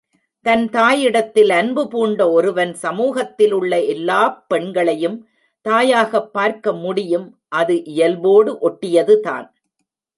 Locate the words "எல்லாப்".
3.85-4.49